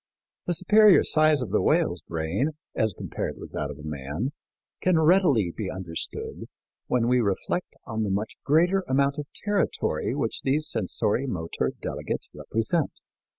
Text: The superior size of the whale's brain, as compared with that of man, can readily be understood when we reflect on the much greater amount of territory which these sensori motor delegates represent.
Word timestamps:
The 0.47 0.55
superior 0.55 1.03
size 1.03 1.43
of 1.43 1.51
the 1.51 1.61
whale's 1.61 2.01
brain, 2.07 2.53
as 2.73 2.95
compared 2.97 3.37
with 3.37 3.51
that 3.51 3.69
of 3.69 3.85
man, 3.85 4.29
can 4.81 4.97
readily 4.99 5.53
be 5.55 5.69
understood 5.69 6.47
when 6.87 7.07
we 7.07 7.21
reflect 7.21 7.75
on 7.85 8.01
the 8.01 8.09
much 8.09 8.33
greater 8.43 8.83
amount 8.87 9.19
of 9.19 9.27
territory 9.35 10.15
which 10.15 10.41
these 10.41 10.73
sensori 10.75 11.27
motor 11.27 11.73
delegates 11.83 12.29
represent. 12.33 13.03